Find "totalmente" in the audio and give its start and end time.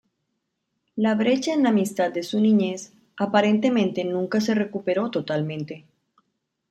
5.11-5.85